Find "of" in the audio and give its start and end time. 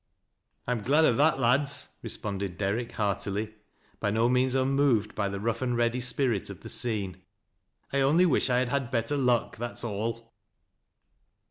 1.05-1.17, 6.49-6.61